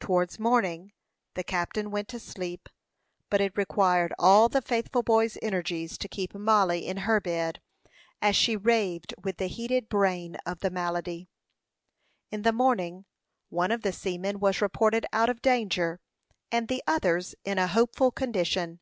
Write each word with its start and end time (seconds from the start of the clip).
Towards 0.00 0.40
morning 0.40 0.94
the 1.34 1.44
captain 1.44 1.92
went 1.92 2.08
to 2.08 2.18
sleep; 2.18 2.68
but 3.28 3.40
it 3.40 3.56
required 3.56 4.12
all 4.18 4.48
the 4.48 4.60
faithful 4.60 5.04
boy's 5.04 5.38
energies 5.42 5.96
to 5.98 6.08
keep 6.08 6.34
Mollie 6.34 6.84
in 6.88 6.96
her 7.06 7.20
bed, 7.20 7.60
as 8.20 8.34
she 8.34 8.56
raved 8.56 9.14
with 9.22 9.36
the 9.36 9.46
heated 9.46 9.88
brain 9.88 10.34
of 10.44 10.58
the 10.58 10.70
malady. 10.70 11.28
In 12.32 12.42
the 12.42 12.50
morning 12.52 13.04
one 13.48 13.70
of 13.70 13.82
the 13.82 13.92
seamen 13.92 14.40
was 14.40 14.60
reported 14.60 15.06
out 15.12 15.28
of 15.30 15.40
danger, 15.40 16.00
and 16.50 16.66
the 16.66 16.82
others 16.88 17.36
in 17.44 17.56
a 17.56 17.68
hopeful 17.68 18.10
condition. 18.10 18.80